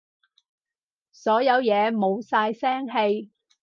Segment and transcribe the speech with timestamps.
[1.11, 3.29] 所有嘢冇晒聲氣